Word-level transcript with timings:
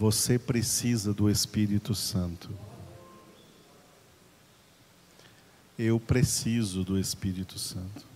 Você 0.00 0.38
precisa 0.38 1.12
do 1.12 1.28
Espírito 1.28 1.94
Santo. 1.94 2.48
Eu 5.78 6.00
preciso 6.00 6.82
do 6.82 6.98
Espírito 6.98 7.58
Santo. 7.58 8.06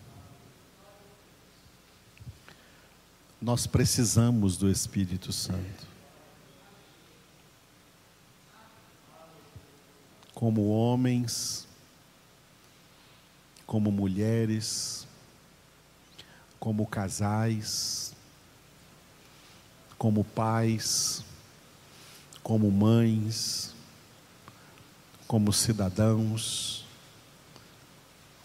Nós 3.39 3.67
precisamos 3.67 4.57
do 4.57 4.71
Espírito 4.71 5.31
Santo. 5.31 5.87
Como 10.33 10.71
homens, 10.71 11.69
como 13.67 13.93
mulheres, 13.93 15.07
como 16.59 16.87
casais, 16.87 18.15
como 19.99 20.25
pais, 20.25 21.23
como 22.45 22.71
mães, 22.71 23.75
como 25.27 25.51
cidadãos, 25.51 26.85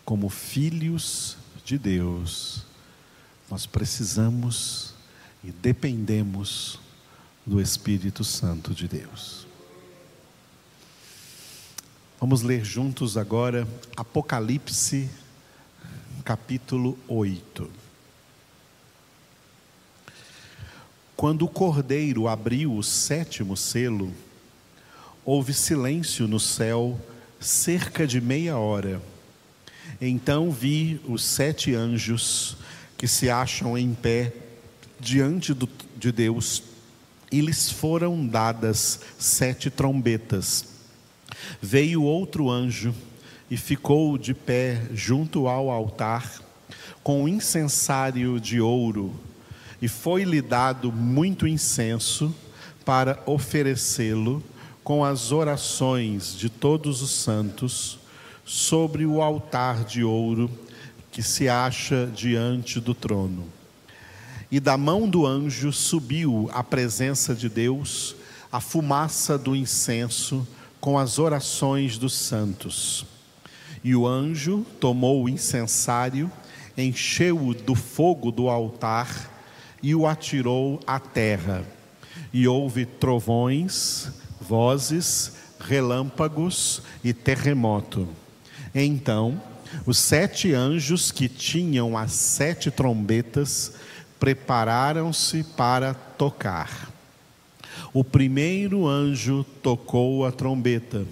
como 0.06 0.30
filhos 0.30 1.38
de 1.66 1.78
Deus, 1.78 2.66
nós 3.52 3.66
precisamos 3.66 4.94
e 5.44 5.52
dependemos 5.52 6.80
do 7.46 7.60
Espírito 7.60 8.24
Santo 8.24 8.74
de 8.74 8.88
Deus. 8.88 9.46
Vamos 12.22 12.42
ler 12.42 12.64
juntos 12.64 13.18
agora 13.18 13.68
Apocalipse, 13.98 15.10
capítulo 16.24 16.98
8. 17.08 17.70
Quando 21.20 21.42
o 21.42 21.50
cordeiro 21.50 22.30
abriu 22.30 22.74
o 22.74 22.82
sétimo 22.82 23.58
selo, 23.58 24.14
houve 25.26 25.54
silêncio 25.54 26.30
no 26.30 26.40
céu 26.40 26.98
cerca 27.42 28.08
de 28.08 28.22
meia 28.22 28.58
hora. 28.58 29.02
Então 30.00 30.50
vi 30.50 31.02
os 31.06 31.22
sete 31.26 31.76
anjos 31.76 32.56
que 32.98 33.06
se 33.06 33.30
acham 33.30 33.78
em 33.78 33.94
pé 33.94 34.32
diante 34.98 35.54
do, 35.54 35.68
de 35.98 36.10
Deus, 36.10 36.64
e 37.30 37.42
lhes 37.42 37.70
foram 37.70 38.26
dadas 38.26 39.02
sete 39.18 39.70
trombetas. 39.70 40.68
Veio 41.62 42.02
outro 42.02 42.50
anjo 42.50 42.96
e 43.52 43.58
ficou 43.58 44.18
de 44.18 44.34
pé 44.34 44.84
junto 44.94 45.50
ao 45.50 45.70
altar, 45.70 46.42
com 47.04 47.24
um 47.24 47.28
incensário 47.28 48.40
de 48.40 48.62
ouro 48.62 49.28
e 49.82 49.88
foi-lhe 49.88 50.42
dado 50.42 50.92
muito 50.92 51.48
incenso 51.48 52.34
para 52.84 53.22
oferecê-lo 53.26 54.44
com 54.84 55.06
as 55.06 55.32
orações 55.32 56.36
de 56.36 56.50
todos 56.50 57.02
os 57.02 57.12
santos 57.12 58.00
sobre 58.44 59.06
o 59.06 59.22
altar 59.22 59.84
de 59.84 60.04
ouro 60.04 60.50
que 61.12 61.22
se 61.22 61.48
acha 61.48 62.08
diante 62.08 62.80
do 62.80 62.94
trono. 62.94 63.48
E 64.52 64.60
da 64.60 64.76
mão 64.78 65.08
do 65.08 65.28
anjo 65.28 65.72
subiu 65.72 66.50
à 66.52 66.64
presença 66.64 67.36
de 67.36 67.48
Deus 67.48 68.16
a 68.52 68.60
fumaça 68.60 69.38
do 69.38 69.56
incenso 69.56 70.48
com 70.82 70.98
as 70.98 71.20
orações 71.20 71.98
dos 71.98 72.14
santos. 72.14 73.06
E 73.84 73.96
o 73.96 74.08
anjo 74.08 74.66
tomou 74.80 75.24
o 75.24 75.30
incensário, 75.30 76.32
encheu-o 76.76 77.54
do 77.54 77.76
fogo 77.76 78.32
do 78.32 78.50
altar 78.50 79.39
e 79.82 79.96
o 79.96 80.06
atirou 80.08 80.80
à 80.86 81.00
terra. 81.00 81.64
E 82.34 82.48
houve 82.48 82.86
trovões, 82.86 84.10
vozes, 84.40 85.34
relâmpagos 85.60 86.82
e 87.04 87.14
terremoto. 87.14 88.08
Então, 88.74 89.42
os 89.86 89.98
sete 89.98 90.54
anjos 90.54 91.12
que 91.12 91.28
tinham 91.28 91.98
as 91.98 92.12
sete 92.12 92.72
trombetas 92.72 93.74
prepararam-se 94.20 95.44
para 95.44 95.94
tocar. 95.94 96.92
O 97.94 98.04
primeiro 98.04 98.88
anjo 98.88 99.44
tocou 99.64 100.26
a 100.26 100.32
trombeta, 100.32 101.06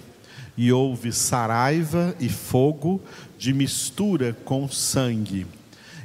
e 0.56 0.72
houve 0.72 1.12
saraiva 1.12 2.14
e 2.18 2.28
fogo 2.28 3.00
de 3.38 3.52
mistura 3.52 4.36
com 4.44 4.68
sangue, 4.68 5.46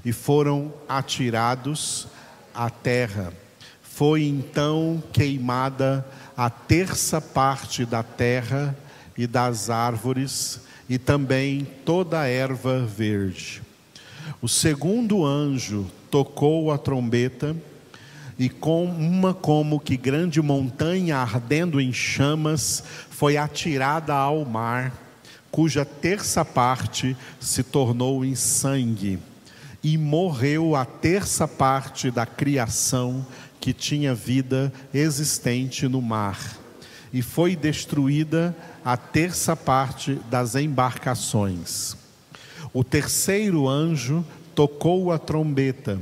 e 0.06 0.14
foram 0.14 0.72
atirados 0.88 2.08
a 2.54 2.70
terra. 2.70 3.34
Foi 3.82 4.24
então 4.24 5.02
queimada 5.12 6.06
a 6.36 6.50
terça 6.50 7.22
parte 7.22 7.86
da 7.86 8.02
terra 8.02 8.76
e 9.18 9.28
das 9.28 9.70
árvores, 9.70 10.62
e 10.90 10.98
também 10.98 11.68
toda 11.86 12.20
a 12.20 12.28
erva 12.28 12.86
verde. 12.86 13.62
O 14.42 14.48
segundo 14.48 15.26
anjo 15.26 15.88
tocou 16.10 16.72
a 16.72 16.78
trombeta, 16.78 17.56
e 18.38 18.50
com 18.50 18.86
uma 18.86 19.34
como 19.34 19.80
que 19.80 19.96
grande 19.96 20.42
montanha 20.42 21.18
ardendo 21.18 21.80
em 21.80 21.94
chamas 21.94 22.84
foi 23.12 23.38
atirada 23.38 24.16
ao 24.16 24.44
mar, 24.44 24.92
cuja 25.52 25.86
terça 25.86 26.44
parte 26.44 27.16
se 27.40 27.62
tornou 27.62 28.26
em 28.26 28.34
sangue 28.34 29.20
e 29.84 29.98
morreu 29.98 30.76
a 30.76 30.86
terça 30.86 31.46
parte 31.46 32.10
da 32.10 32.26
criação 32.26 33.26
que 33.60 33.74
tinha 33.74 34.16
vida 34.16 34.72
existente 34.94 35.88
no 35.88 36.02
mar, 36.02 36.40
e 37.12 37.22
foi 37.22 37.56
destruída 37.56 38.56
a 38.84 38.96
terça 38.96 39.56
parte 39.56 40.20
das 40.30 40.56
embarcações. 40.56 41.98
O 42.74 42.84
terceiro 42.84 43.68
anjo 43.68 44.26
tocou 44.56 45.12
a 45.12 45.20
trombeta, 45.20 46.00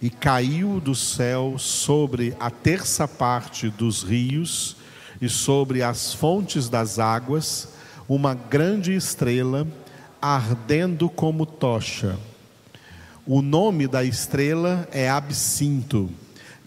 e 0.00 0.10
caiu 0.10 0.80
do 0.80 0.96
céu 0.96 1.54
sobre 1.58 2.34
a 2.40 2.50
terça 2.50 3.06
parte 3.06 3.70
dos 3.70 4.02
rios 4.02 4.76
e 5.20 5.28
sobre 5.28 5.80
as 5.80 6.12
fontes 6.12 6.68
das 6.68 6.98
águas 6.98 7.68
uma 8.08 8.34
grande 8.34 8.92
estrela 8.96 9.64
ardendo 10.20 11.08
como 11.08 11.46
tocha 11.46 12.18
o 13.26 13.40
nome 13.40 13.86
da 13.86 14.02
estrela 14.02 14.88
é 14.90 15.08
Absinto, 15.08 16.10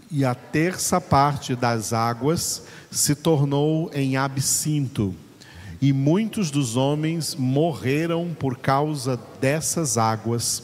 e 0.10 0.24
a 0.24 0.34
terça 0.34 1.02
parte 1.02 1.56
das 1.56 1.92
águas 1.92 2.64
se 2.90 3.14
tornou 3.14 3.92
em 3.94 4.16
absinto, 4.16 5.14
e 5.82 5.92
muitos 5.92 6.50
dos 6.50 6.78
homens 6.78 7.36
morreram 7.36 8.34
por 8.40 8.58
causa 8.58 9.20
dessas 9.42 9.98
águas, 9.98 10.64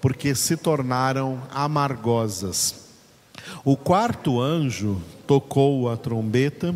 porque 0.00 0.34
se 0.34 0.56
tornaram 0.56 1.42
amargosas. 1.50 2.74
O 3.64 3.76
quarto 3.76 4.38
anjo 4.38 5.00
tocou 5.26 5.88
a 5.90 5.96
trombeta 5.96 6.74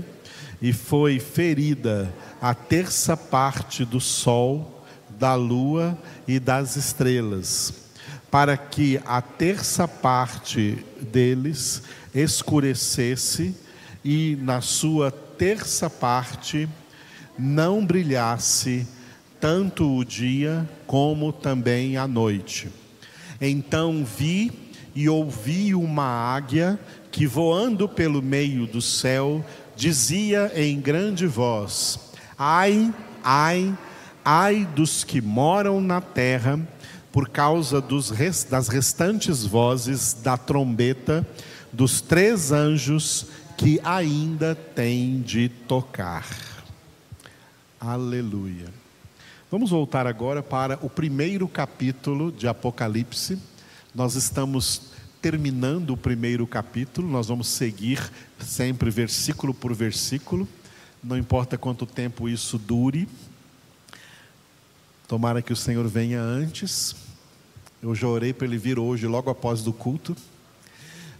e 0.62 0.72
foi 0.72 1.18
ferida 1.18 2.12
a 2.40 2.54
terça 2.54 3.14
parte 3.16 3.84
do 3.84 4.00
sol, 4.00 4.82
da 5.18 5.34
lua 5.34 5.98
e 6.26 6.40
das 6.40 6.76
estrelas 6.76 7.83
para 8.34 8.56
que 8.56 9.00
a 9.06 9.22
terça 9.22 9.86
parte 9.86 10.84
deles 11.00 11.84
escurecesse 12.12 13.54
e 14.04 14.36
na 14.40 14.60
sua 14.60 15.12
terça 15.12 15.88
parte 15.88 16.68
não 17.38 17.86
brilhasse 17.86 18.88
tanto 19.40 19.88
o 19.88 20.04
dia 20.04 20.68
como 20.84 21.32
também 21.32 21.96
a 21.96 22.08
noite. 22.08 22.68
Então 23.40 24.04
vi 24.04 24.50
e 24.96 25.08
ouvi 25.08 25.72
uma 25.72 26.34
águia 26.34 26.76
que 27.12 27.28
voando 27.28 27.88
pelo 27.88 28.20
meio 28.20 28.66
do 28.66 28.82
céu 28.82 29.44
dizia 29.76 30.50
em 30.56 30.80
grande 30.80 31.24
voz: 31.28 32.00
Ai, 32.36 32.92
ai, 33.22 33.72
ai 34.24 34.68
dos 34.74 35.04
que 35.04 35.20
moram 35.20 35.80
na 35.80 36.00
terra 36.00 36.58
por 37.14 37.28
causa 37.28 37.80
dos, 37.80 38.12
das 38.50 38.66
restantes 38.66 39.46
vozes 39.46 40.14
da 40.14 40.36
trombeta 40.36 41.24
dos 41.72 42.00
três 42.00 42.50
anjos 42.50 43.28
que 43.56 43.80
ainda 43.84 44.56
têm 44.56 45.20
de 45.20 45.48
tocar. 45.48 46.26
Aleluia. 47.78 48.66
Vamos 49.48 49.70
voltar 49.70 50.08
agora 50.08 50.42
para 50.42 50.76
o 50.82 50.90
primeiro 50.90 51.46
capítulo 51.46 52.32
de 52.32 52.48
Apocalipse. 52.48 53.38
Nós 53.94 54.16
estamos 54.16 54.90
terminando 55.22 55.90
o 55.90 55.96
primeiro 55.96 56.48
capítulo, 56.48 57.08
nós 57.08 57.28
vamos 57.28 57.46
seguir 57.46 58.10
sempre 58.40 58.90
versículo 58.90 59.54
por 59.54 59.72
versículo, 59.72 60.48
não 61.00 61.16
importa 61.16 61.56
quanto 61.56 61.86
tempo 61.86 62.28
isso 62.28 62.58
dure. 62.58 63.08
Tomara 65.06 65.42
que 65.42 65.52
o 65.52 65.56
Senhor 65.56 65.86
venha 65.86 66.20
antes. 66.20 66.96
Eu 67.82 67.94
já 67.94 68.08
orei 68.08 68.32
para 68.32 68.46
ele 68.46 68.56
vir 68.56 68.78
hoje, 68.78 69.06
logo 69.06 69.28
após 69.28 69.62
do 69.62 69.70
culto. 69.70 70.16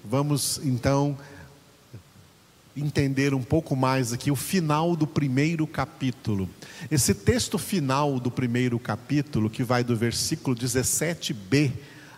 Vamos 0.03 0.59
então 0.65 1.19
entender 2.75 3.35
um 3.35 3.43
pouco 3.43 3.77
mais 3.77 4.13
aqui 4.13 4.31
o 4.31 4.37
final 4.37 4.97
do 4.97 5.07
primeiro 5.07 5.67
capítulo. 5.67 6.49
Esse 6.91 7.15
texto 7.15 7.59
final 7.59 8.19
do 8.19 8.31
primeiro 8.31 8.79
capítulo, 8.79 9.51
que 9.51 9.63
vai 9.63 9.85
do 9.85 9.95
versículo 9.95 10.57
17b 10.57 11.71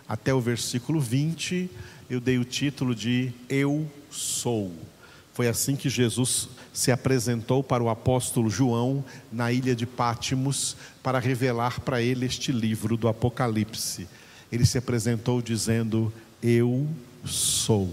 até 0.07 0.33
o 0.33 0.39
versículo 0.39 1.01
20, 1.01 1.69
eu 2.09 2.21
dei 2.21 2.37
o 2.37 2.45
título 2.45 2.95
de 2.95 3.33
Eu 3.49 3.91
Sou. 4.09 4.73
Foi 5.33 5.49
assim 5.49 5.75
que 5.75 5.89
Jesus 5.89 6.47
se 6.77 6.91
apresentou 6.91 7.63
para 7.63 7.83
o 7.83 7.89
apóstolo 7.89 8.51
João 8.51 9.03
na 9.31 9.51
ilha 9.51 9.75
de 9.75 9.87
Pátimos 9.87 10.77
para 11.01 11.17
revelar 11.17 11.79
para 11.79 12.03
ele 12.03 12.27
este 12.27 12.51
livro 12.51 12.95
do 12.95 13.07
Apocalipse. 13.07 14.07
Ele 14.51 14.63
se 14.63 14.77
apresentou 14.77 15.41
dizendo: 15.41 16.13
Eu 16.39 16.87
sou. 17.25 17.91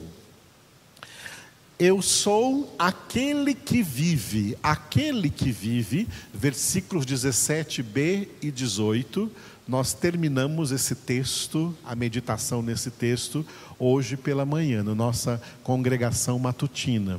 Eu 1.79 2.03
sou 2.03 2.77
aquele 2.79 3.55
que 3.55 3.83
vive, 3.83 4.55
aquele 4.63 5.31
que 5.31 5.51
vive, 5.51 6.07
versículos 6.35 7.07
17b 7.07 8.29
e 8.43 8.51
18. 8.51 9.33
Nós 9.67 9.95
terminamos 9.95 10.73
esse 10.73 10.95
texto, 10.95 11.75
a 11.83 11.97
meditação 11.97 12.61
nesse 12.61 12.91
texto, 12.91 13.47
hoje 13.79 14.15
pela 14.15 14.45
manhã, 14.45 14.83
na 14.83 14.95
nossa 14.95 15.41
congregação 15.63 16.39
matutina. 16.39 17.19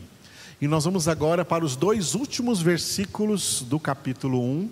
E 0.65 0.67
nós 0.67 0.83
vamos 0.83 1.07
agora 1.07 1.45
para 1.45 1.63
os 1.63 1.75
dois 1.75 2.15
últimos 2.15 2.59
versículos 2.59 3.61
do 3.69 3.79
capítulo 3.79 4.41
1, 4.41 4.71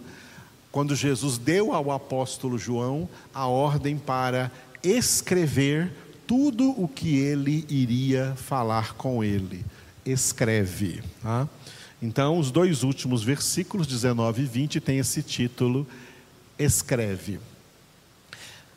quando 0.72 0.96
Jesus 0.96 1.38
deu 1.38 1.72
ao 1.72 1.92
apóstolo 1.92 2.58
João 2.58 3.08
a 3.32 3.46
ordem 3.46 3.96
para 3.96 4.52
escrever 4.82 5.92
tudo 6.26 6.72
o 6.82 6.88
que 6.88 7.18
ele 7.20 7.64
iria 7.70 8.34
falar 8.36 8.96
com 8.96 9.24
ele. 9.24 9.64
Escreve. 10.04 11.04
Tá? 11.22 11.48
Então, 12.02 12.40
os 12.40 12.50
dois 12.50 12.82
últimos 12.82 13.22
versículos, 13.22 13.86
19 13.86 14.42
e 14.42 14.46
20, 14.46 14.82
têm 14.82 14.98
esse 14.98 15.22
título: 15.22 15.86
Escreve. 16.58 17.40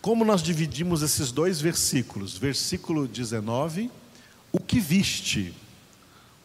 Como 0.03 0.23
nós 0.23 0.43
dividimos 0.43 1.01
esses 1.01 1.33
dois 1.33 1.63
versículos? 1.63 2.37
Versículo 2.37 3.09
19, 3.09 3.91
o 4.53 4.61
que 4.61 4.79
viste? 4.79 5.55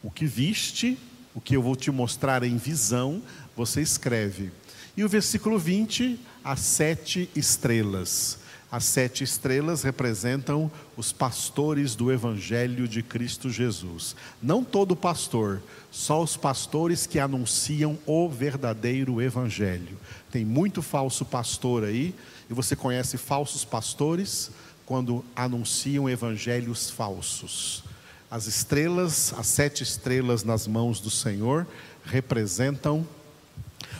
O 0.04 0.10
que 0.10 0.26
viste, 0.26 0.98
o 1.34 1.42
que 1.42 1.56
eu 1.56 1.62
vou 1.62 1.76
te 1.76 1.92
mostrar 1.92 2.44
em 2.44 2.58
visão, 2.58 3.22
você 3.56 3.82
escreve. 3.82 4.52
E 4.96 5.04
o 5.04 5.10
versículo 5.10 5.58
20, 5.58 6.20
as 6.44 6.60
sete 6.60 7.30
estrelas. 7.36 8.40
As 8.72 8.86
sete 8.86 9.24
estrelas 9.24 9.84
representam 9.84 10.72
os 10.96 11.12
pastores 11.12 11.94
do 11.94 12.10
Evangelho 12.10 12.88
de 12.88 13.04
Cristo 13.04 13.50
Jesus. 13.50 14.16
Não 14.42 14.64
todo 14.64 14.96
pastor, 14.96 15.62
só 15.92 16.24
os 16.24 16.38
pastores 16.38 17.06
que 17.06 17.20
anunciam 17.20 18.00
o 18.06 18.30
verdadeiro 18.30 19.22
Evangelho. 19.22 19.98
Tem 20.32 20.46
muito 20.46 20.82
falso 20.82 21.26
pastor 21.26 21.84
aí, 21.84 22.16
e 22.50 22.54
você 22.54 22.76
conhece 22.76 23.18
falsos 23.18 23.66
pastores 23.66 24.52
quando 24.86 25.24
anunciam 25.36 26.10
evangelhos 26.10 26.90
falsos. 26.90 27.84
As 28.32 28.48
estrelas, 28.48 29.34
as 29.38 29.46
sete 29.48 29.84
estrelas 29.84 30.46
nas 30.46 30.66
mãos 30.66 31.02
do 31.02 31.10
Senhor, 31.10 31.68
representam 32.06 33.06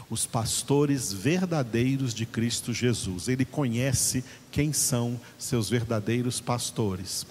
os 0.10 0.26
pastores 0.26 1.12
verdadeiros 1.12 2.14
de 2.14 2.26
Cristo 2.26 2.74
Jesus. 2.74 3.28
Ele 3.28 3.44
conhece 3.44 4.24
quem 4.50 4.72
são 4.72 5.20
seus 5.38 5.70
verdadeiros 5.70 6.40
pastores. 6.40 7.26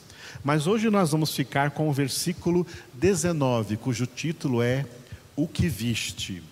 Mas 0.44 0.66
hoje 0.66 0.90
nós 0.90 1.12
vamos 1.12 1.34
ficar 1.34 1.70
com 1.70 1.88
o 1.88 1.92
versículo 1.92 2.66
19, 2.92 3.78
cujo 3.78 4.04
título 4.04 4.60
é 4.60 4.84
O 5.34 5.48
que 5.48 5.68
viste. 5.68 6.42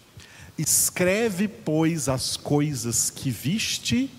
Escreve, 0.56 1.46
pois, 1.46 2.08
as 2.08 2.38
coisas 2.38 3.10
que 3.10 3.30
viste 3.30 4.10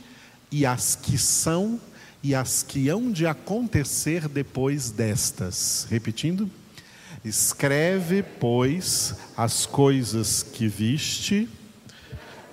e 0.51 0.63
as 0.63 0.95
que 0.95 1.17
são 1.17 1.81
e 2.21 2.35
as 2.35 2.63
que 2.63 2.89
hão 2.89 3.11
de 3.11 3.25
acontecer 3.25 4.27
depois 4.27 4.91
destas. 4.91 5.87
Repetindo. 5.89 6.49
Escreve, 7.23 8.23
pois, 8.23 9.15
as 9.35 9.65
coisas 9.65 10.41
que 10.41 10.67
viste 10.67 11.49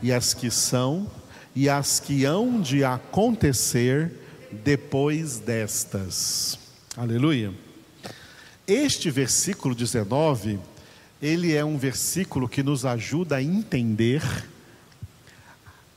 e 0.03 0.13
as 0.13 0.35
que 0.35 0.51
são 0.51 1.09
e 1.55 1.69
as 1.69 2.01
que 2.01 2.25
hão 2.25 2.61
de 2.61 2.85
acontecer 2.85 4.13
depois 4.65 5.39
destas. 5.39 6.59
Aleluia. 6.97 7.53
Este 8.67 9.11
versículo 9.11 9.75
19, 9.75 10.59
ele 11.23 11.55
é 11.55 11.65
um 11.65 11.79
versículo 11.79 12.49
que 12.49 12.63
nos 12.63 12.85
ajuda 12.85 13.37
a 13.37 13.43
entender 13.43 14.23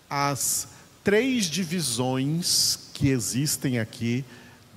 as 0.09 0.67
três 1.03 1.45
divisões 1.45 2.88
que 2.99 3.07
existem 3.07 3.79
aqui 3.79 4.25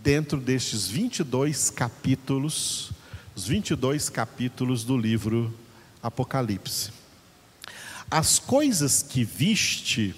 dentro 0.00 0.38
destes 0.38 0.86
22 0.86 1.70
capítulos, 1.70 2.92
os 3.34 3.48
22 3.48 4.08
capítulos 4.08 4.84
do 4.84 4.96
livro 4.96 5.52
Apocalipse. 6.00 6.92
As 8.08 8.38
coisas 8.38 9.02
que 9.02 9.24
viste 9.24 10.14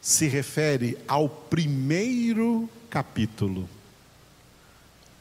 se 0.00 0.26
refere 0.28 0.96
ao 1.06 1.28
primeiro 1.28 2.66
capítulo. 2.88 3.68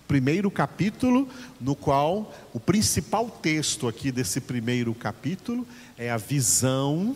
Primeiro 0.08 0.50
capítulo, 0.50 1.28
no 1.60 1.76
qual 1.76 2.34
o 2.54 2.62
principal 2.62 3.30
texto 3.30 3.90
aqui 3.90 4.10
desse 4.10 4.40
primeiro 4.40 4.96
capítulo 4.96 5.68
é 5.98 6.10
a 6.10 6.16
visão 6.16 7.14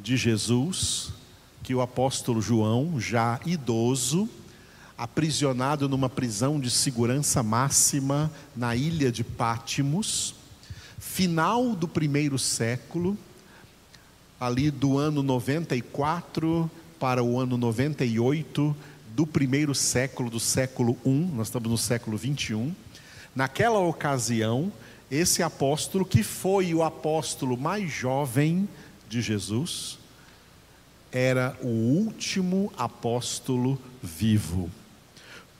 de 0.00 0.16
Jesus 0.16 1.12
que 1.68 1.74
o 1.74 1.82
apóstolo 1.82 2.40
João, 2.40 2.98
já 2.98 3.38
idoso, 3.44 4.26
aprisionado 4.96 5.86
numa 5.86 6.08
prisão 6.08 6.58
de 6.58 6.70
segurança 6.70 7.42
máxima 7.42 8.32
na 8.56 8.74
ilha 8.74 9.12
de 9.12 9.22
Pátimos, 9.22 10.34
final 10.98 11.76
do 11.76 11.86
primeiro 11.86 12.38
século, 12.38 13.18
ali 14.40 14.70
do 14.70 14.96
ano 14.96 15.22
94 15.22 16.70
para 16.98 17.22
o 17.22 17.38
ano 17.38 17.58
98 17.58 18.74
do 19.14 19.26
primeiro 19.26 19.74
século, 19.74 20.30
do 20.30 20.40
século 20.40 20.96
I, 21.04 21.10
nós 21.34 21.48
estamos 21.48 21.68
no 21.68 21.76
século 21.76 22.16
21. 22.16 22.74
Naquela 23.36 23.78
ocasião, 23.78 24.72
esse 25.10 25.42
apóstolo, 25.42 26.06
que 26.06 26.22
foi 26.22 26.72
o 26.72 26.82
apóstolo 26.82 27.58
mais 27.58 27.92
jovem 27.92 28.66
de 29.06 29.20
Jesus, 29.20 29.97
era 31.12 31.56
o 31.62 31.66
último 31.66 32.72
apóstolo 32.76 33.78
vivo. 34.02 34.70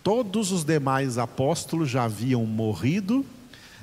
Todos 0.02 0.52
os 0.52 0.64
demais 0.64 1.19
apóstolos 1.19 1.90
já 1.90 2.05
haviam 2.05 2.45
morrido 2.47 3.25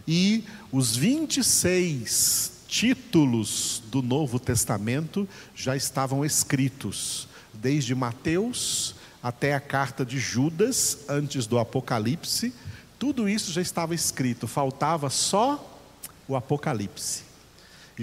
e 0.08 0.44
os 0.72 0.96
26 0.96 2.64
títulos 2.68 3.84
do 3.92 4.02
Novo 4.02 4.40
Testamento 4.40 5.28
já 5.56 5.76
estavam 5.76 6.26
escritos, 6.26 7.28
desde 7.54 7.94
Mateus 7.94 8.96
até 9.22 9.56
a 9.56 9.60
carta 9.60 10.06
de 10.06 10.20
Judas, 10.20 11.00
antes 11.10 11.48
do 11.48 11.58
Apocalipse, 11.58 12.54
tudo 13.00 13.28
isso 13.28 13.52
já 13.52 13.62
estava 13.62 13.96
escrito, 13.96 14.48
faltava 14.48 15.10
só 15.10 15.80
o 16.28 16.36
Apocalipse. 16.36 17.25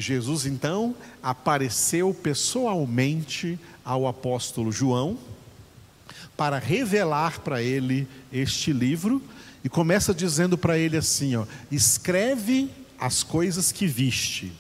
Jesus 0.01 0.47
então 0.47 0.95
apareceu 1.23 2.15
pessoalmente 2.15 3.59
ao 3.85 4.07
apóstolo 4.07 4.73
João 4.73 5.19
para 6.37 6.59
revelar 6.59 7.41
para 7.41 7.63
ele 7.63 8.09
este 8.33 8.73
livro 8.73 9.23
e 9.63 9.69
começa 9.69 10.15
dizendo 10.15 10.57
para 10.57 10.79
ele 10.79 10.97
assim, 10.97 11.37
ó: 11.37 11.45
escreve 11.71 12.71
as 12.99 13.23
coisas 13.23 13.71
que 13.71 13.87
viste. 13.87 14.53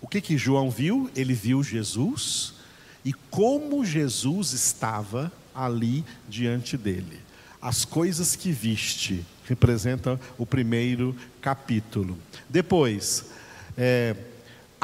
O 0.00 0.06
que 0.06 0.20
que 0.20 0.38
João 0.38 0.70
viu? 0.70 1.10
Ele 1.16 1.34
viu 1.34 1.62
Jesus 1.62 2.54
e 3.04 3.12
como 3.12 3.84
Jesus 3.84 4.52
estava 4.52 5.32
ali 5.54 6.04
diante 6.28 6.76
dele. 6.76 7.18
As 7.60 7.84
coisas 7.84 8.36
que 8.36 8.52
viste 8.52 9.24
representa 9.46 10.20
o 10.38 10.46
primeiro 10.46 11.16
capítulo. 11.40 12.18
Depois, 12.48 13.26
é, 13.76 14.14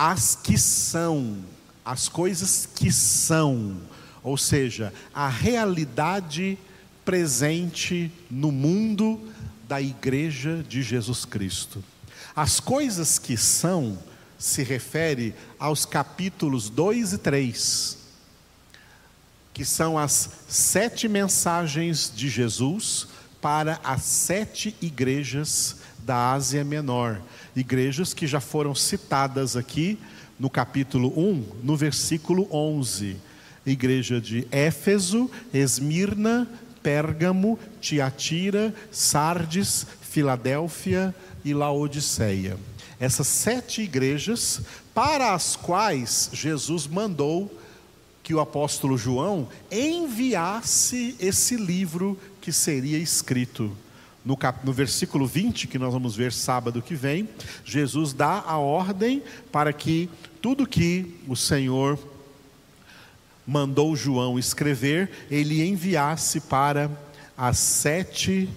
as 0.03 0.35
que 0.35 0.57
são, 0.57 1.37
as 1.85 2.09
coisas 2.09 2.67
que 2.75 2.91
são, 2.91 3.77
ou 4.23 4.39
seja, 4.39 4.95
a 5.13 5.29
realidade 5.29 6.57
presente 7.05 8.11
no 8.31 8.51
mundo 8.51 9.21
da 9.69 9.79
igreja 9.79 10.65
de 10.67 10.83
Jesus 10.83 11.27
Cristo. 11.27 11.85
As 12.35 12.61
coisas 12.61 13.19
que 13.19 13.37
são 13.37 13.99
se 14.39 14.63
refere 14.63 15.35
aos 15.59 15.85
capítulos 15.85 16.71
2 16.71 17.13
e 17.13 17.19
3, 17.19 17.99
que 19.53 19.67
são 19.67 19.99
as 19.99 20.31
sete 20.49 21.09
mensagens 21.09 22.11
de 22.17 22.31
Jesus 22.31 23.07
para 23.39 23.79
as 23.85 24.01
sete 24.01 24.75
igrejas 24.81 25.77
da 25.99 26.33
Ásia 26.33 26.65
Menor, 26.65 27.21
igrejas 27.55 28.15
que 28.15 28.27
já 28.27 28.41
foram 28.41 28.75
citadas 28.75 29.57
aqui 29.57 29.99
no 30.39 30.49
capítulo 30.49 31.13
1, 31.17 31.45
no 31.63 31.77
versículo 31.77 32.49
11. 32.51 33.17
Igreja 33.67 34.21
de 34.21 34.47
Éfeso, 34.51 35.31
Esmirna, 35.53 36.49
Pérgamo, 36.83 37.59
Tiatira, 37.81 38.75
Sardes, 38.91 39.87
Filadélfia 40.01 41.15
e 41.45 41.53
Laodiceia. 41.53 42.57
Essas 42.99 43.27
sete 43.27 43.83
igrejas 43.83 44.63
para 44.95 45.35
as 45.35 45.57
quais 45.57 46.31
Jesus 46.33 46.87
mandou 46.87 47.55
que 48.23 48.35
o 48.35 48.41
apóstolo 48.41 48.97
João 48.97 49.49
enviasse 49.71 51.17
esse 51.19 51.57
livro 51.57 52.19
que 52.41 52.53
seria 52.53 52.99
escrito. 52.99 53.77
No, 54.25 54.37
cap, 54.37 54.65
no 54.67 54.73
versículo 54.73 55.27
20, 55.27 55.67
que 55.67 55.79
nós 55.79 55.93
vamos 55.93 56.15
ver 56.15 56.33
sábado 56.33 56.83
que 56.83 56.95
vem, 56.95 57.29
Jesus 57.65 58.13
dá 58.13 58.43
a 58.47 58.59
ordem 58.59 59.23
para 59.51 59.73
que 59.73 60.11
tudo 60.43 60.67
que 60.67 61.17
o 61.27 61.35
Senhor 61.35 61.99
mandou 63.47 63.97
João 63.97 64.39
escrever, 64.39 65.11
ele 65.31 65.67
enviasse 65.67 66.41
para 66.41 66.91
as 67.37 67.59
sete 67.59 68.49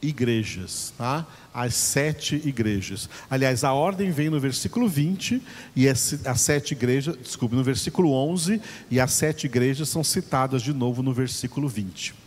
igrejas, 0.00 0.92
tá? 0.96 1.26
As 1.52 1.74
sete 1.74 2.40
igrejas. 2.44 3.08
Aliás, 3.30 3.64
a 3.64 3.72
ordem 3.72 4.10
vem 4.10 4.28
no 4.28 4.38
versículo 4.38 4.88
20 4.88 5.42
e 5.74 5.88
as 5.88 6.18
sete 6.36 6.72
igrejas, 6.72 7.16
desculpe, 7.16 7.56
no 7.56 7.64
versículo 7.64 8.12
11 8.12 8.60
e 8.90 9.00
as 9.00 9.12
sete 9.12 9.46
igrejas 9.46 9.88
são 9.88 10.04
citadas 10.04 10.62
de 10.62 10.72
novo 10.72 11.02
no 11.02 11.14
versículo 11.14 11.68
20. 11.68 12.25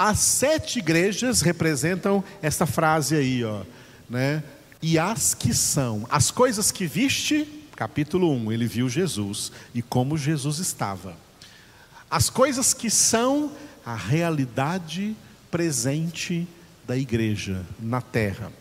As 0.00 0.20
sete 0.20 0.78
igrejas 0.78 1.40
representam 1.40 2.22
essa 2.40 2.64
frase 2.66 3.16
aí, 3.16 3.42
ó, 3.42 3.62
né? 4.08 4.44
E 4.80 4.96
as 4.96 5.34
que 5.34 5.52
são, 5.52 6.06
as 6.08 6.30
coisas 6.30 6.70
que 6.70 6.86
viste, 6.86 7.66
capítulo 7.74 8.32
1, 8.32 8.52
ele 8.52 8.68
viu 8.68 8.88
Jesus 8.88 9.50
e 9.74 9.82
como 9.82 10.16
Jesus 10.16 10.60
estava. 10.60 11.16
As 12.08 12.30
coisas 12.30 12.72
que 12.72 12.88
são 12.88 13.50
a 13.84 13.96
realidade 13.96 15.16
presente 15.50 16.46
da 16.86 16.96
igreja 16.96 17.66
na 17.80 18.00
terra. 18.00 18.52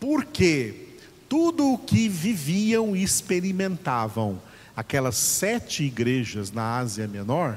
Porque 0.00 0.88
tudo 1.28 1.72
o 1.72 1.78
que 1.78 2.08
viviam 2.08 2.96
e 2.96 3.02
experimentavam 3.04 4.42
aquelas 4.76 5.14
sete 5.14 5.84
igrejas 5.84 6.50
na 6.50 6.78
Ásia 6.78 7.06
Menor 7.06 7.56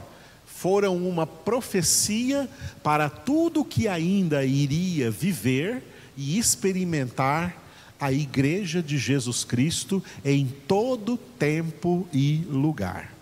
foram 0.59 0.97
uma 0.97 1.25
profecia 1.25 2.49
para 2.83 3.09
tudo 3.09 3.63
que 3.63 3.87
ainda 3.87 4.43
iria 4.43 5.09
viver 5.09 5.81
e 6.17 6.37
experimentar 6.37 7.55
a 7.97 8.11
igreja 8.11 8.83
de 8.83 8.97
Jesus 8.97 9.45
Cristo 9.45 10.03
em 10.23 10.53
todo 10.67 11.15
tempo 11.15 12.05
e 12.11 12.45
lugar. 12.49 13.13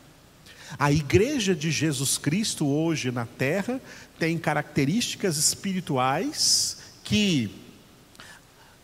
A 0.80 0.92
igreja 0.92 1.54
de 1.54 1.70
Jesus 1.70 2.18
Cristo 2.18 2.66
hoje 2.66 3.12
na 3.12 3.28
terra 3.28 3.80
tem 4.18 4.36
características 4.36 5.38
espirituais 5.38 6.78
que 7.04 7.52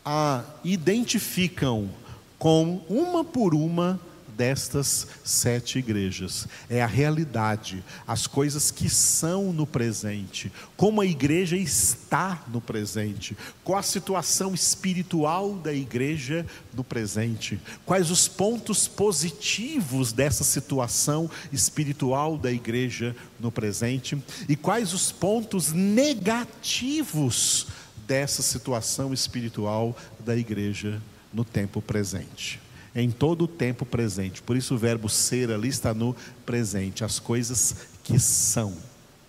a 0.06 0.44
identificam 0.64 1.90
com 2.38 2.84
uma 2.88 3.24
por 3.24 3.56
uma 3.56 4.00
destas 4.36 5.08
sete 5.24 5.80
igrejas. 5.80 6.48
É 6.70 6.82
a 6.82 6.88
realidade, 6.88 7.84
as 8.08 8.28
coisas 8.28 8.72
que 8.72 8.90
são 8.90 9.54
no 9.54 9.66
presente, 9.66 10.52
como 10.76 11.02
a 11.02 11.06
igreja 11.06 11.56
está 11.56 12.44
no 12.48 12.60
presente, 12.60 13.38
qual 13.64 13.80
a 13.80 13.84
situação 13.84 14.54
espiritual 14.54 15.56
da 15.56 15.74
igreja 15.74 16.46
no 16.74 16.84
presente, 16.84 17.60
quais 17.86 18.12
os 18.12 18.28
pontos 18.28 18.88
positivos 18.88 20.12
dessa 20.12 20.44
situação 20.44 21.30
espiritual 21.52 22.38
da 22.38 22.52
igreja 22.52 23.16
no 23.40 23.52
presente 23.52 24.22
e 24.48 24.56
quais 24.56 24.94
os 24.94 25.12
pontos 25.12 25.72
negativos 25.72 27.68
dessa 28.08 28.42
situação 28.42 29.14
espiritual 29.14 29.96
da 30.20 30.36
igreja 30.36 31.02
no 31.34 31.46
tempo 31.46 31.82
presente 31.82 32.60
em 32.96 33.10
todo 33.10 33.46
o 33.46 33.48
tempo 33.48 33.86
presente. 33.86 34.42
Por 34.42 34.56
isso 34.56 34.76
o 34.76 34.78
verbo 34.78 35.10
ser 35.10 35.52
ali 35.52 35.70
está 35.70 35.94
no 35.94 36.16
presente, 36.46 37.04
as 37.04 37.20
coisas 37.20 37.76
que 38.04 38.20
são. 38.20 38.74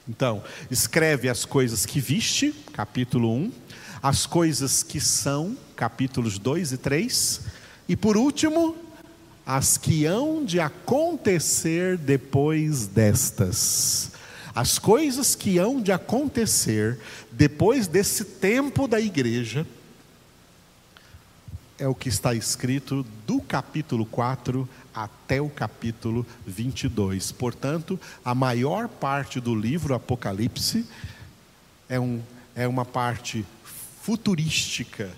Então, 0.08 0.42
escreve 0.70 1.28
as 1.28 1.44
coisas 1.44 1.86
que 1.86 1.98
viste, 1.98 2.54
capítulo 2.72 3.32
1, 3.34 3.52
as 4.02 4.26
coisas 4.26 4.82
que 4.82 5.00
são, 5.00 5.56
capítulos 5.74 6.38
2 6.38 6.72
e 6.72 6.76
3, 6.76 7.40
e 7.88 7.96
por 7.96 8.16
último, 8.16 8.76
as 9.46 9.78
que 9.78 10.04
hão 10.04 10.44
de 10.44 10.60
acontecer 10.60 11.96
depois 11.96 12.86
destas. 12.86 14.10
As 14.54 14.78
coisas 14.78 15.34
que 15.34 15.58
hão 15.58 15.80
de 15.80 15.90
acontecer 15.90 16.98
depois 17.32 17.86
desse 17.86 18.24
tempo 18.24 18.86
da 18.86 19.00
igreja, 19.00 19.66
é 21.84 21.88
o 21.88 21.94
que 21.94 22.08
está 22.08 22.34
escrito 22.34 23.04
do 23.26 23.42
capítulo 23.42 24.06
4 24.06 24.66
até 24.94 25.42
o 25.42 25.50
capítulo 25.50 26.24
22. 26.46 27.30
Portanto, 27.32 28.00
a 28.24 28.34
maior 28.34 28.88
parte 28.88 29.38
do 29.38 29.54
livro 29.54 29.94
Apocalipse 29.94 30.86
é, 31.86 32.00
um, 32.00 32.22
é 32.54 32.66
uma 32.66 32.86
parte 32.86 33.44
futurística, 34.00 35.12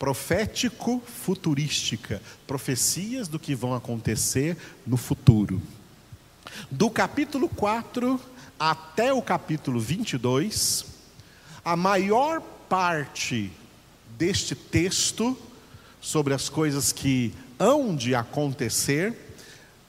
profético-futurística, 0.00 2.20
profecias 2.44 3.28
do 3.28 3.38
que 3.38 3.54
vão 3.54 3.72
acontecer 3.72 4.56
no 4.84 4.96
futuro. 4.96 5.62
Do 6.68 6.90
capítulo 6.90 7.48
4 7.48 8.20
até 8.58 9.12
o 9.12 9.22
capítulo 9.22 9.78
22, 9.78 10.86
a 11.64 11.76
maior 11.76 12.40
parte 12.40 13.52
deste 14.18 14.56
texto 14.56 15.38
sobre 16.00 16.34
as 16.34 16.48
coisas 16.48 16.92
que 16.92 17.32
hão 17.58 17.94
de 17.94 18.14
acontecer, 18.14 19.14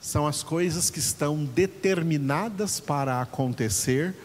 são 0.01 0.27
as 0.27 0.43
coisas 0.43 0.89
que 0.89 0.99
estão 0.99 1.45
determinadas 1.45 2.79
para 2.79 3.21
acontecer 3.21 4.15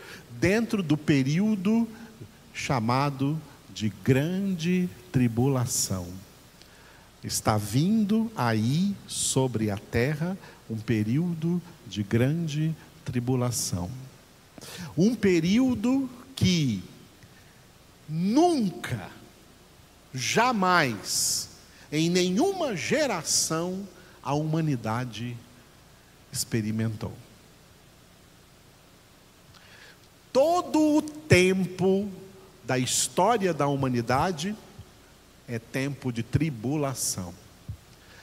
dentro 0.40 0.83
do 0.83 0.97
período 0.97 1.87
chamado 2.52 3.40
de 3.73 3.93
grande 4.02 4.88
tribulação. 5.12 6.07
Está 7.23 7.59
vindo 7.59 8.31
aí 8.37 8.95
sobre 9.07 9.71
a 9.71 9.76
terra 9.76 10.37
um 10.69 10.78
período 10.78 11.61
de 11.87 12.02
grande 12.02 12.75
tribulação. 13.05 13.90
Um 14.97 15.14
período 15.14 16.09
que 16.35 16.83
nunca, 18.09 19.11
jamais 20.14 21.50
em 21.97 22.11
nenhuma 22.11 22.76
geração 22.76 23.87
a 24.23 24.35
humanidade 24.35 25.37
experimentou. 26.33 27.12
Todo 30.33 30.99
o 30.99 31.03
tempo 31.03 32.11
da 32.65 32.79
história 32.79 33.55
da 33.55 33.67
humanidade 33.67 34.55
é 35.49 35.59
tempo 35.59 36.12
de 36.12 36.23
tribulação. 36.23 37.33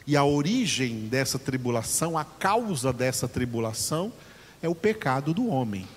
E 0.06 0.15
a 0.18 0.24
origem 0.24 1.08
dessa 1.08 1.39
tribulação, 1.39 2.18
a 2.18 2.25
causa 2.25 2.92
dessa 2.92 3.27
tribulação, 3.27 4.12
é 4.62 4.70
o 4.70 4.75
pecado 4.75 5.34
do 5.34 5.48
homem. 5.48 5.88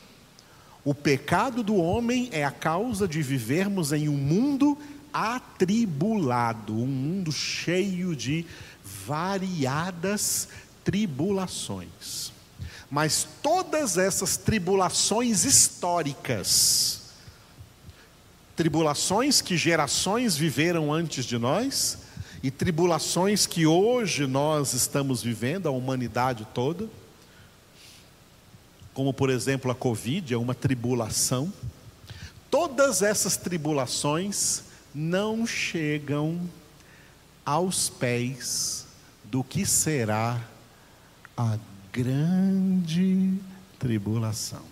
O 0.85 0.95
pecado 0.95 1.64
do 1.64 1.75
homem 1.75 2.28
é 2.30 2.45
a 2.45 2.50
causa 2.52 3.09
de 3.09 3.21
vivermos 3.21 3.92
em 3.92 4.09
um 4.09 4.16
mundo 4.16 4.78
atribulado, 5.16 6.75
um 6.75 6.87
mundo 6.87 7.32
cheio 7.32 8.14
de 8.14 8.44
variadas 9.06 10.49
tribulações. 10.85 12.32
Mas 12.90 13.26
todas 13.42 13.96
essas 13.96 14.37
tribulações 14.37 15.46
históricas, 15.46 17.00
tribulações 18.54 19.40
que 19.40 19.56
gerações 19.56 20.37
viveram 20.37 20.92
antes 20.92 21.25
de 21.25 21.38
nós, 21.38 21.96
e 22.42 22.50
tribulações 22.50 23.46
que 23.46 23.64
hoje 23.66 24.26
nós 24.26 24.75
estamos 24.75 25.23
vivendo, 25.23 25.66
a 25.66 25.70
humanidade 25.70 26.46
toda, 26.52 26.90
como 28.92 29.14
por 29.14 29.30
exemplo 29.30 29.70
a 29.70 29.75
Covid, 29.75 30.35
é 30.35 30.37
uma 30.37 30.54
tribulação. 30.54 31.50
Todas 32.50 33.00
essas 33.00 33.38
tribulações 33.38 34.65
não 34.97 35.47
chegam 35.47 36.41
aos 37.45 37.91
pés 37.91 38.87
do 39.25 39.45
que 39.45 39.67
será 39.67 40.41
a 41.37 41.59
grande 41.93 43.35
tribulação. 43.79 44.62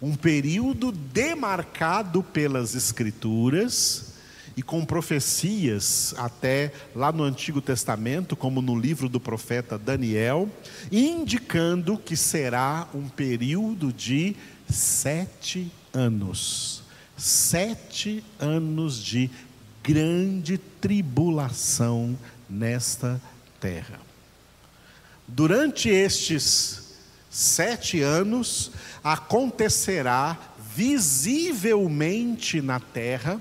Um 0.00 0.14
período 0.14 0.92
demarcado 0.92 2.22
pelas 2.22 2.76
Escrituras 2.76 4.14
e 4.56 4.62
com 4.62 4.84
profecias 4.84 6.14
até 6.16 6.72
lá 6.94 7.10
no 7.10 7.24
Antigo 7.24 7.60
Testamento, 7.60 8.36
como 8.36 8.62
no 8.62 8.78
livro 8.78 9.08
do 9.08 9.18
profeta 9.18 9.76
Daniel, 9.76 10.48
indicando 10.90 11.98
que 11.98 12.16
será 12.16 12.86
um 12.94 13.08
período 13.08 13.92
de 13.92 14.36
sete 14.68 15.68
anos. 15.92 16.81
Sete 17.16 18.24
anos 18.38 18.98
de 18.98 19.30
grande 19.82 20.58
tribulação 20.58 22.18
nesta 22.48 23.20
terra. 23.60 24.00
Durante 25.26 25.88
estes 25.88 26.82
sete 27.30 28.02
anos, 28.02 28.70
acontecerá 29.02 30.38
visivelmente 30.74 32.60
na 32.60 32.78
terra 32.78 33.40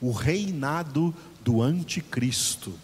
o 0.00 0.10
reinado 0.10 1.14
do 1.40 1.62
anticristo. 1.62 2.78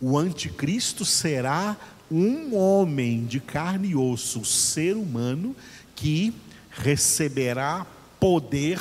O 0.00 0.18
anticristo 0.18 1.04
será 1.04 1.76
um 2.10 2.54
homem 2.54 3.24
de 3.24 3.40
carne 3.40 3.88
e 3.88 3.96
osso, 3.96 4.40
um 4.40 4.44
ser 4.44 4.96
humano 4.96 5.54
que 5.94 6.34
receberá 6.70 7.86
poder 8.22 8.78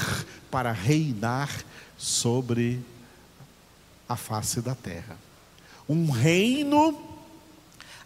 para 0.52 0.72
reinar 0.72 1.50
sobre 1.98 2.80
a 4.08 4.16
face 4.16 4.62
da 4.62 4.76
terra. 4.76 5.18
Um 5.90 6.12
reino 6.12 6.96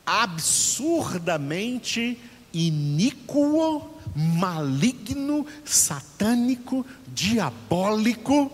absurdamente 0.05 2.17
iníquo, 2.53 3.99
maligno, 4.15 5.45
satânico, 5.65 6.85
diabólico 7.05 8.49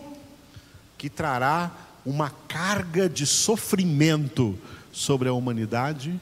que 0.98 1.08
trará 1.08 1.70
uma 2.04 2.30
carga 2.48 3.08
de 3.08 3.28
sofrimento 3.28 4.58
sobre 4.90 5.28
a 5.28 5.32
humanidade, 5.32 6.20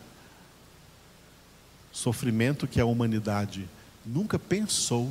sofrimento 1.91 2.69
que 2.69 2.83
a 2.83 2.85
humanidade 2.85 3.67
nunca 4.05 4.39
pensou 4.39 5.11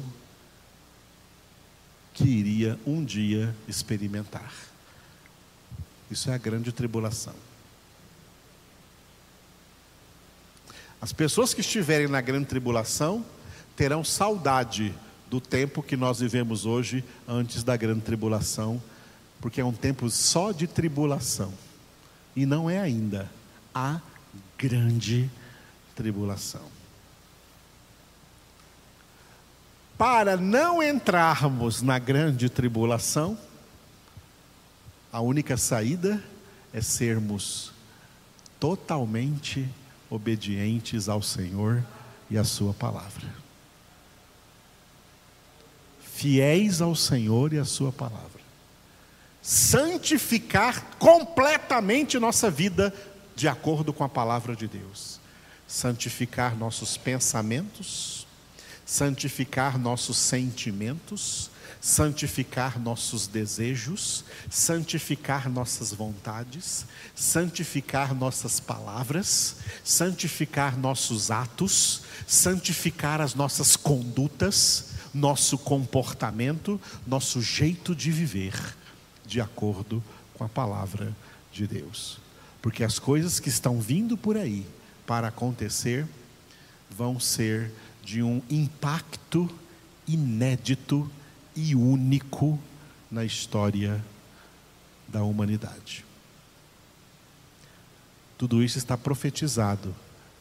que 2.19 2.27
iria 2.27 2.77
um 2.85 3.03
dia 3.03 3.55
experimentar. 3.67 4.51
Isso 6.11 6.29
é 6.29 6.33
a 6.33 6.37
grande 6.37 6.71
tribulação. 6.73 7.33
As 11.01 11.13
pessoas 11.13 11.53
que 11.53 11.61
estiverem 11.61 12.07
na 12.07 12.19
grande 12.19 12.45
tribulação 12.45 13.25
terão 13.75 14.03
saudade 14.03 14.93
do 15.29 15.39
tempo 15.39 15.81
que 15.81 15.95
nós 15.95 16.19
vivemos 16.19 16.65
hoje 16.65 17.03
antes 17.25 17.63
da 17.63 17.77
grande 17.77 18.01
tribulação 18.01 18.81
porque 19.39 19.61
é 19.61 19.65
um 19.65 19.71
tempo 19.71 20.09
só 20.09 20.51
de 20.51 20.67
tribulação. 20.67 21.53
E 22.35 22.45
não 22.45 22.69
é 22.69 22.79
ainda 22.79 23.31
a 23.73 24.01
grande 24.57 25.29
tribulação. 25.95 26.78
Para 29.99 30.37
não 30.37 30.81
entrarmos 30.81 31.81
na 31.81 31.99
grande 31.99 32.49
tribulação, 32.49 33.37
a 35.11 35.19
única 35.19 35.57
saída 35.57 36.23
é 36.73 36.79
sermos 36.79 37.73
totalmente 38.59 39.67
obedientes 40.09 41.09
ao 41.09 41.21
Senhor 41.21 41.83
e 42.31 42.37
à 42.37 42.43
Sua 42.43 42.73
palavra. 42.73 43.27
Fiéis 46.01 46.81
ao 46.81 46.95
Senhor 46.95 47.51
e 47.51 47.59
à 47.59 47.65
Sua 47.65 47.91
palavra 47.91 48.39
santificar 49.41 50.83
completamente 50.99 52.19
nossa 52.19 52.49
vida 52.51 52.93
de 53.35 53.47
acordo 53.47 53.93
com 53.93 54.03
a 54.03 54.09
palavra 54.09 54.55
de 54.55 54.67
Deus. 54.67 55.19
Santificar 55.67 56.55
nossos 56.55 56.97
pensamentos, 56.97 58.18
santificar 58.89 59.77
nossos 59.77 60.17
sentimentos, 60.17 61.51
santificar 61.79 62.79
nossos 62.79 63.27
desejos, 63.27 64.25
santificar 64.49 65.47
nossas 65.47 65.93
vontades, 65.93 66.87
santificar 67.13 68.15
nossas 68.15 68.59
palavras, 68.59 69.57
santificar 69.83 70.75
nossos 70.75 71.29
atos, 71.29 72.01
santificar 72.25 73.21
as 73.21 73.35
nossas 73.35 73.75
condutas, 73.75 74.93
nosso 75.13 75.55
comportamento, 75.59 76.81
nosso 77.05 77.43
jeito 77.43 77.93
de 77.95 78.09
viver 78.09 78.55
de 79.23 79.39
acordo 79.39 80.03
com 80.33 80.43
a 80.43 80.49
palavra 80.49 81.15
de 81.51 81.67
Deus. 81.67 82.17
Porque 82.59 82.83
as 82.83 82.97
coisas 82.97 83.39
que 83.39 83.49
estão 83.49 83.79
vindo 83.79 84.17
por 84.17 84.35
aí 84.35 84.65
para 85.05 85.27
acontecer 85.27 86.07
vão 86.89 87.19
ser 87.19 87.71
de 88.09 88.23
um 88.23 88.41
impacto 88.49 89.47
inédito 90.07 91.07
e 91.55 91.75
único 91.75 92.59
na 93.11 93.23
história 93.23 94.03
da 95.07 95.21
humanidade. 95.21 96.03
Tudo 98.35 98.63
isso 98.63 98.79
está 98.79 98.97
profetizado 98.97 99.95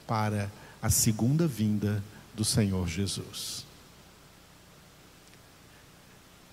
para 0.06 0.50
a 0.80 0.88
segunda 0.88 1.46
vinda 1.46 2.02
do 2.34 2.42
Senhor 2.42 2.88
Jesus. 2.88 3.66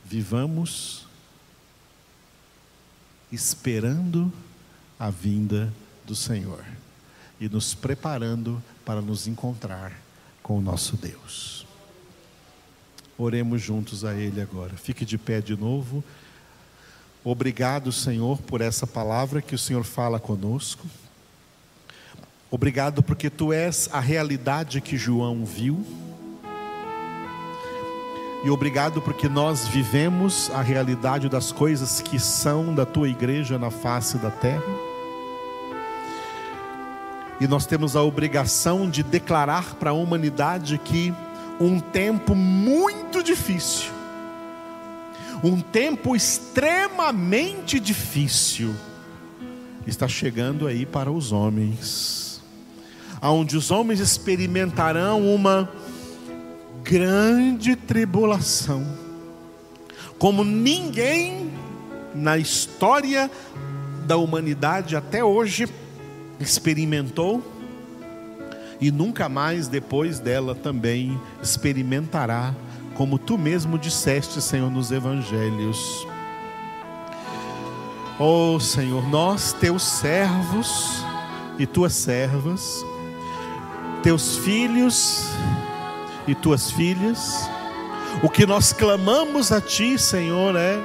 Vivamos 0.03 1.07
esperando 3.31 4.33
a 4.99 5.09
vinda 5.09 5.73
do 6.05 6.13
Senhor 6.13 6.65
e 7.39 7.47
nos 7.47 7.73
preparando 7.73 8.61
para 8.83 9.01
nos 9.01 9.27
encontrar 9.27 10.04
com 10.45 10.59
o 10.59 10.61
nosso 10.61 10.95
Deus. 10.95 11.65
Oremos 13.17 13.63
juntos 13.63 14.05
a 14.05 14.13
Ele 14.13 14.39
agora. 14.39 14.77
Fique 14.77 15.03
de 15.03 15.17
pé 15.17 15.41
de 15.41 15.57
novo. 15.57 16.03
Obrigado, 17.23 17.91
Senhor, 17.91 18.39
por 18.43 18.61
essa 18.61 18.85
palavra 18.85 19.41
que 19.41 19.55
o 19.55 19.57
Senhor 19.57 19.83
fala 19.83 20.19
conosco. 20.19 20.85
Obrigado 22.51 23.01
porque 23.01 23.27
Tu 23.27 23.51
és 23.51 23.89
a 23.91 23.99
realidade 23.99 24.81
que 24.81 24.95
João 24.95 25.43
viu 25.43 25.83
e 28.43 28.49
obrigado 28.51 29.01
porque 29.01 29.27
nós 29.27 29.67
vivemos 29.67 30.51
a 30.51 30.61
realidade 30.61 31.27
das 31.27 31.51
coisas 31.51 32.01
que 32.01 32.19
são 32.19 32.75
da 32.75 32.85
tua 32.85 33.09
igreja 33.09 33.57
na 33.57 33.71
face 33.71 34.19
da 34.19 34.29
terra. 34.29 34.84
E 37.39 37.47
nós 37.47 37.65
temos 37.65 37.95
a 37.95 38.01
obrigação 38.01 38.89
de 38.89 39.03
declarar 39.03 39.75
para 39.75 39.89
a 39.89 39.93
humanidade 39.93 40.77
que 40.77 41.13
um 41.59 41.79
tempo 41.79 42.33
muito 42.33 43.21
difícil, 43.21 43.91
um 45.43 45.59
tempo 45.59 46.15
extremamente 46.15 47.79
difícil, 47.79 48.73
está 49.85 50.07
chegando 50.07 50.65
aí 50.65 50.85
para 50.85 51.11
os 51.11 51.31
homens, 51.31 52.41
aonde 53.21 53.55
os 53.57 53.69
homens 53.69 53.99
experimentarão 53.99 55.33
uma 55.33 55.69
grande 56.83 57.75
tribulação, 57.75 58.85
como 60.17 60.43
ninguém 60.43 61.51
na 62.13 62.37
história 62.37 63.29
da 64.05 64.17
humanidade 64.17 64.95
até 64.95 65.23
hoje 65.23 65.67
experimentou 66.39 67.43
e 68.79 68.91
nunca 68.91 69.29
mais 69.29 69.67
depois 69.67 70.19
dela 70.19 70.53
também 70.53 71.19
experimentará, 71.41 72.53
como 72.93 73.17
tu 73.17 73.37
mesmo 73.37 73.77
disseste, 73.77 74.41
Senhor, 74.41 74.69
nos 74.69 74.91
evangelhos. 74.91 76.05
Oh 78.19 78.59
Senhor, 78.59 79.07
nós, 79.09 79.53
teus 79.53 79.83
servos 79.83 81.03
e 81.57 81.65
tuas 81.65 81.93
servas, 81.93 82.85
teus 84.01 84.37
filhos 84.37 85.29
e 86.27 86.33
tuas 86.33 86.71
filhas. 86.71 87.49
O 88.23 88.29
que 88.29 88.45
nós 88.45 88.71
clamamos 88.71 89.51
a 89.51 89.59
Ti, 89.59 89.99
Senhor, 89.99 90.55
é: 90.55 90.79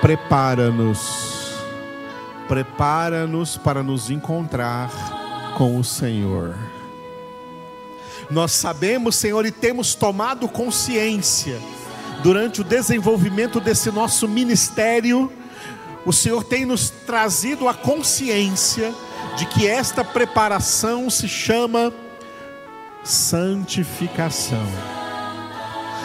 prepara-nos, 0.00 1.45
prepara-nos 2.48 3.56
para 3.56 3.82
nos 3.82 4.10
encontrar 4.10 4.90
com 5.56 5.78
o 5.78 5.84
Senhor. 5.84 6.54
Nós 8.30 8.52
sabemos, 8.52 9.16
Senhor, 9.16 9.46
e 9.46 9.50
temos 9.50 9.94
tomado 9.94 10.48
consciência, 10.48 11.60
durante 12.22 12.60
o 12.60 12.64
desenvolvimento 12.64 13.60
desse 13.60 13.90
nosso 13.90 14.26
ministério, 14.26 15.32
o 16.04 16.12
Senhor 16.12 16.42
tem 16.44 16.64
nos 16.64 16.90
trazido 16.90 17.68
a 17.68 17.74
consciência 17.74 18.92
de 19.36 19.46
que 19.46 19.66
esta 19.66 20.04
preparação 20.04 21.10
se 21.10 21.28
chama 21.28 21.92
santificação. 23.04 24.66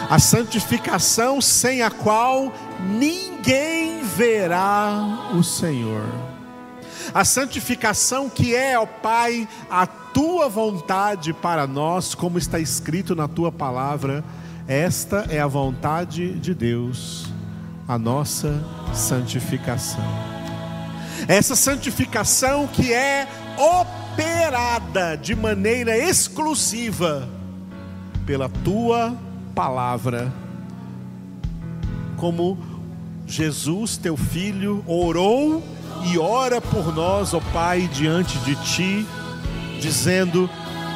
A 0.08 0.18
santificação 0.18 1.40
sem 1.40 1.82
a 1.82 1.90
qual 1.90 2.52
ninguém 2.80 4.02
verá 4.02 5.30
o 5.34 5.42
Senhor. 5.42 6.31
A 7.14 7.24
santificação 7.24 8.30
que 8.30 8.54
é, 8.54 8.78
ó 8.78 8.86
Pai, 8.86 9.46
a 9.70 9.86
tua 9.86 10.48
vontade 10.48 11.32
para 11.34 11.66
nós, 11.66 12.14
como 12.14 12.38
está 12.38 12.58
escrito 12.58 13.14
na 13.14 13.28
tua 13.28 13.52
palavra, 13.52 14.24
esta 14.66 15.26
é 15.28 15.38
a 15.38 15.46
vontade 15.46 16.32
de 16.38 16.54
Deus, 16.54 17.26
a 17.86 17.98
nossa 17.98 18.64
santificação. 18.94 20.04
Essa 21.28 21.54
santificação 21.54 22.66
que 22.66 22.92
é 22.92 23.28
operada 23.58 25.14
de 25.16 25.34
maneira 25.34 25.96
exclusiva 25.96 27.28
pela 28.24 28.48
tua 28.48 29.14
palavra, 29.54 30.32
como 32.16 32.58
Jesus, 33.26 33.98
teu 33.98 34.16
filho, 34.16 34.82
orou 34.86 35.62
e 36.04 36.18
ora 36.18 36.60
por 36.60 36.94
nós, 36.94 37.32
ó 37.34 37.40
Pai, 37.52 37.88
diante 37.92 38.38
de 38.38 38.54
ti, 38.56 39.06
dizendo: 39.80 40.48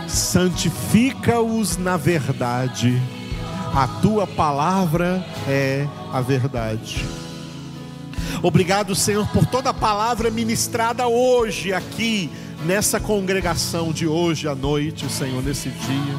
santifica-os 0.08 1.76
na 1.76 1.96
verdade, 1.96 3.00
a 3.74 3.86
tua 4.00 4.26
palavra 4.26 5.24
é 5.48 5.86
a 6.12 6.20
verdade. 6.20 7.04
Obrigado, 8.42 8.94
Senhor, 8.94 9.26
por 9.28 9.46
toda 9.46 9.70
a 9.70 9.74
palavra 9.74 10.30
ministrada 10.30 11.06
hoje 11.08 11.72
aqui, 11.72 12.30
nessa 12.64 13.00
congregação 13.00 13.92
de 13.92 14.06
hoje 14.06 14.46
à 14.46 14.54
noite, 14.54 15.10
Senhor, 15.10 15.42
nesse 15.42 15.70
dia. 15.70 16.18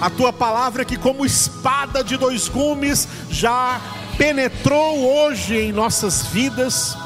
A 0.00 0.10
tua 0.10 0.32
palavra 0.32 0.84
que, 0.84 0.96
como 0.96 1.24
espada 1.24 2.02
de 2.02 2.16
dois 2.16 2.48
gumes, 2.48 3.08
já 3.30 3.80
penetrou 4.16 4.98
hoje 4.98 5.56
em 5.56 5.72
nossas 5.72 6.26
vidas 6.26 6.96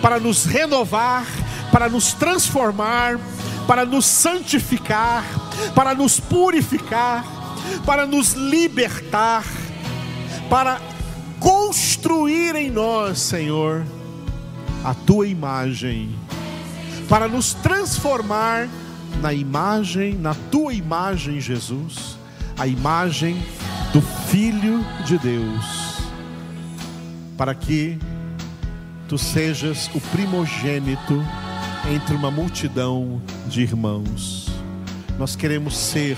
para 0.00 0.18
nos 0.18 0.44
renovar, 0.44 1.26
para 1.70 1.88
nos 1.88 2.12
transformar, 2.12 3.18
para 3.66 3.84
nos 3.84 4.06
santificar, 4.06 5.24
para 5.74 5.94
nos 5.94 6.18
purificar, 6.18 7.24
para 7.84 8.06
nos 8.06 8.32
libertar, 8.32 9.44
para 10.48 10.80
construir 11.38 12.56
em 12.56 12.70
nós, 12.70 13.18
Senhor, 13.18 13.84
a 14.84 14.94
tua 14.94 15.26
imagem, 15.26 16.14
para 17.08 17.28
nos 17.28 17.54
transformar 17.54 18.68
na 19.20 19.32
imagem, 19.32 20.14
na 20.14 20.34
tua 20.50 20.72
imagem, 20.72 21.40
Jesus, 21.40 22.18
a 22.58 22.66
imagem 22.66 23.42
do 23.92 24.00
Filho 24.00 24.84
de 25.04 25.18
Deus, 25.18 26.00
para 27.36 27.54
que 27.54 27.98
tu 29.10 29.18
sejas 29.18 29.90
o 29.92 30.00
primogênito 30.12 31.20
entre 31.92 32.14
uma 32.14 32.30
multidão 32.30 33.20
de 33.48 33.60
irmãos. 33.60 34.46
Nós 35.18 35.34
queremos 35.34 35.76
ser 35.76 36.16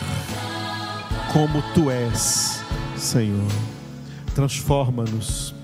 como 1.32 1.62
tu 1.72 1.90
és, 1.90 2.62
Senhor. 2.94 3.50
Transforma-nos, 4.34 5.54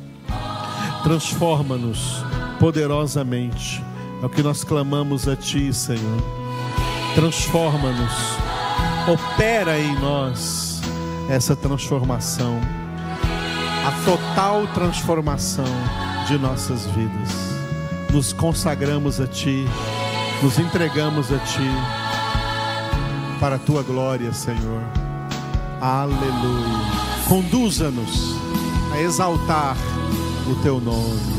transforma-nos 1.03 2.25
poderosamente. 2.59 3.85
É 4.23 4.25
o 4.25 4.31
que 4.31 4.43
nós 4.43 4.65
clamamos 4.65 5.29
a 5.29 5.37
Ti, 5.37 5.71
Senhor. 5.71 6.23
Transforma-nos, 7.15 8.13
opera 9.07 9.79
em 9.79 9.95
nós 10.01 10.81
essa 11.29 11.55
transformação, 11.55 12.59
a 13.87 14.05
total 14.07 14.67
transformação 14.69 16.08
de 16.29 16.39
nossas 16.39 16.85
vidas. 16.89 17.31
Nos 18.13 18.35
consagramos 18.35 19.19
a 19.19 19.27
Ti, 19.27 19.65
nos 20.43 20.59
entregamos 20.59 21.33
a 21.33 21.39
Ti, 21.39 21.71
para 23.41 23.57
a 23.57 23.59
Tua 23.59 23.83
glória, 23.83 24.31
Senhor. 24.33 24.83
Aleluia. 25.81 26.85
Conduza-nos 27.29 28.37
a 28.93 29.01
exaltar 29.01 29.75
o 30.51 30.55
Teu 30.63 30.79
nome. 30.81 31.39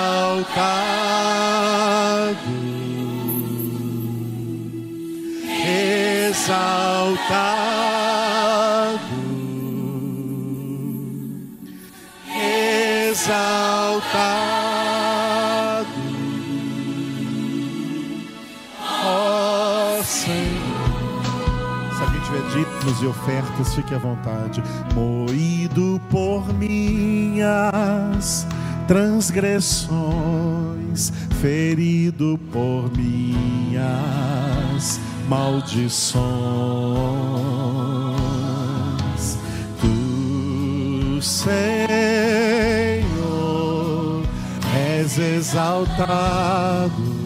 exaltado, 6.28 7.61
e 23.02 23.08
ofertas, 23.08 23.74
fique 23.74 23.94
à 23.94 23.98
vontade. 23.98 24.62
Moído 24.94 26.02
por 26.10 26.54
minhas 26.54 28.46
transgressões, 28.88 31.12
ferido 31.40 32.38
por 32.52 32.92
minhas 32.96 35.00
maldições. 35.28 36.22
Tu, 39.80 41.22
Senhor, 41.22 41.52
és 44.76 45.18
exaltado 45.18 47.21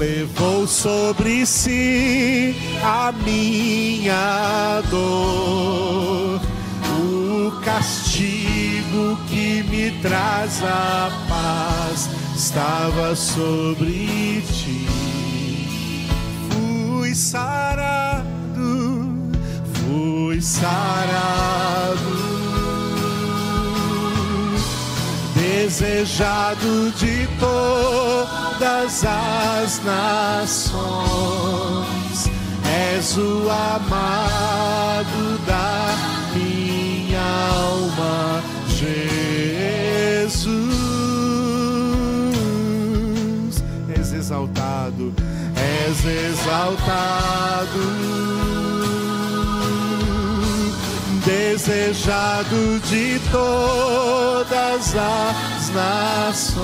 levou 0.00 0.66
sobre 0.66 1.44
si 1.44 2.56
a 2.82 3.12
minha 3.12 4.80
dor, 4.90 6.40
o 6.98 7.60
castigo 7.60 9.18
que 9.28 9.62
me 9.64 9.90
traz 10.00 10.62
a 10.64 11.10
paz 11.28 12.08
estava 12.34 13.14
sobre 13.14 14.40
ti. 14.40 14.88
Fui 16.48 17.14
sarado, 17.14 19.04
fui 19.74 20.40
sarado 20.40 22.19
desejado 25.60 26.90
de 26.92 27.28
todas 27.38 29.04
as 29.04 29.82
nações. 29.84 30.80
És 32.96 33.16
o 33.18 33.50
amado 33.50 35.38
da 35.46 35.94
minha 36.34 37.20
alma, 37.52 38.42
Jesus. 38.68 39.10
És 43.98 44.12
exaltado, 44.14 45.12
és 45.56 46.04
exaltado 46.30 47.80
desejado 51.60 52.80
de 52.88 53.20
todas 53.30 54.94
as 54.96 55.68
nações, 55.74 56.62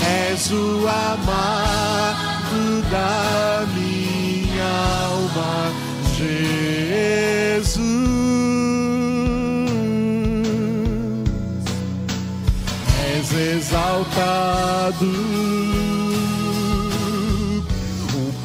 és 0.00 0.50
o 0.50 0.88
amado 0.88 2.82
da 2.90 3.66
minha 3.74 4.64
alma, 5.10 5.72
Jesus. 6.16 7.82
És 13.14 13.32
exaltado, 13.56 15.12